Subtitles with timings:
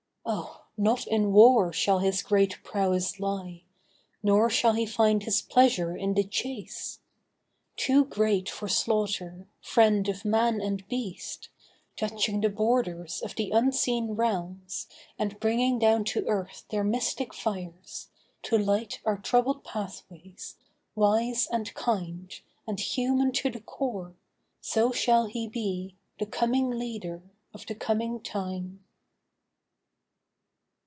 [0.23, 3.63] Oh, not in war shall his great prowess lie,
[4.23, 6.99] Nor shall he find his pleasure in the chase.
[7.75, 11.49] Too great for slaughter, friend of man and beast,
[11.97, 14.87] Touching the borders of the Unseen Realms
[15.19, 18.07] And bringing down to earth their mystic fires
[18.43, 20.55] To light our troubled pathways,
[20.95, 22.31] wise and kind
[22.65, 24.15] And human to the core,
[24.61, 27.21] so shall he be, The coming leader
[27.53, 28.85] of the coming time.